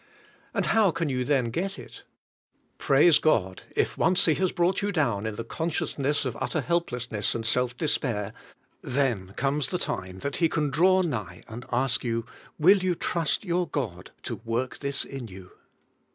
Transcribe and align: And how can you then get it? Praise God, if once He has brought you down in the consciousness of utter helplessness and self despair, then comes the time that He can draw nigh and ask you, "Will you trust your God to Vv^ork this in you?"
And 0.55 0.65
how 0.65 0.89
can 0.89 1.09
you 1.09 1.23
then 1.23 1.51
get 1.51 1.77
it? 1.77 2.01
Praise 2.79 3.19
God, 3.19 3.61
if 3.75 3.99
once 3.99 4.25
He 4.25 4.33
has 4.33 4.51
brought 4.51 4.81
you 4.81 4.91
down 4.91 5.27
in 5.27 5.35
the 5.35 5.43
consciousness 5.43 6.25
of 6.25 6.35
utter 6.41 6.61
helplessness 6.61 7.35
and 7.35 7.45
self 7.45 7.77
despair, 7.77 8.33
then 8.81 9.33
comes 9.35 9.67
the 9.67 9.77
time 9.77 10.17
that 10.21 10.37
He 10.37 10.49
can 10.49 10.71
draw 10.71 11.03
nigh 11.03 11.43
and 11.47 11.65
ask 11.71 12.03
you, 12.03 12.25
"Will 12.57 12.77
you 12.79 12.95
trust 12.95 13.45
your 13.45 13.67
God 13.67 14.09
to 14.23 14.37
Vv^ork 14.37 14.79
this 14.79 15.05
in 15.05 15.27
you?" 15.27 15.51